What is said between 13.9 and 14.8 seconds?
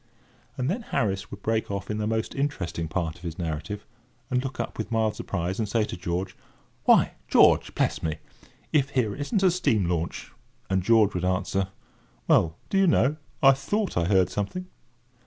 I heard something!"